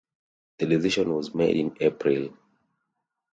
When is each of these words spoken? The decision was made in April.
The 0.57 0.65
decision 0.65 1.13
was 1.13 1.35
made 1.35 1.57
in 1.57 1.77
April. 1.79 2.35